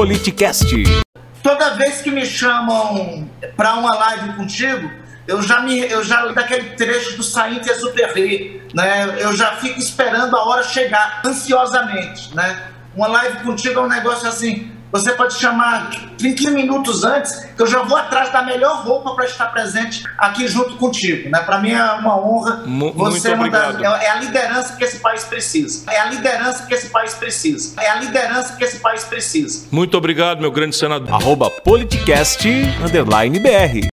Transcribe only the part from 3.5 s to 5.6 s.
para uma live contigo, eu já